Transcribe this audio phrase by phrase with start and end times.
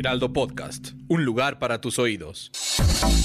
[0.00, 0.92] Heraldo Podcast.
[1.08, 2.50] Un lugar para tus oídos.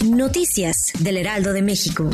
[0.03, 2.09] Noticias del Heraldo de México.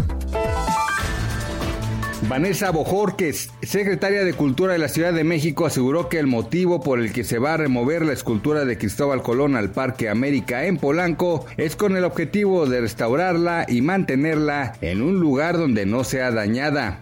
[2.30, 7.00] Vanessa Bojorques, secretaria de Cultura de la Ciudad de México, aseguró que el motivo por
[7.00, 10.78] el que se va a remover la escultura de Cristóbal Colón al Parque América en
[10.78, 16.30] Polanco es con el objetivo de restaurarla y mantenerla en un lugar donde no sea
[16.30, 17.00] dañada.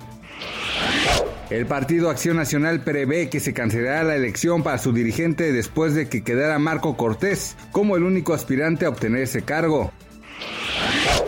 [1.49, 6.07] El Partido Acción Nacional prevé que se cancelará la elección para su dirigente después de
[6.07, 9.91] que quedara Marco Cortés como el único aspirante a obtener ese cargo.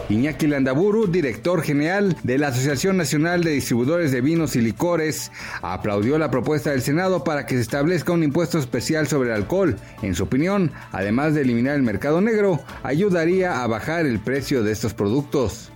[0.09, 5.31] Iñaki Landaburu, director general de la Asociación Nacional de Distribuidores de Vinos y Licores,
[5.63, 9.77] aplaudió la propuesta del Senado para que se establezca un impuesto especial sobre el alcohol.
[10.03, 14.71] En su opinión, además de eliminar el mercado negro, ayudaría a bajar el precio de
[14.71, 15.71] estos productos.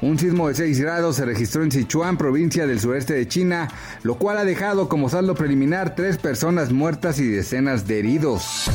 [0.00, 3.68] Un sismo de 6 grados se registró en Sichuan, provincia del sureste de China,
[4.04, 8.66] lo cual ha dejado como saldo preliminar tres personas muertas y decenas de heridos.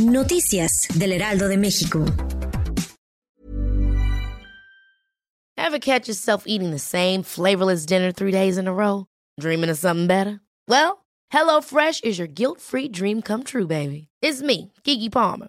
[0.00, 2.04] Noticias del Heraldo de México.
[5.58, 9.06] Ever catch yourself eating the same flavorless dinner three days in a row?
[9.38, 10.40] Dreaming of something better?
[10.66, 14.08] Well, HelloFresh is your guilt-free dream come true, baby.
[14.22, 15.48] It's me, Kiki Palmer.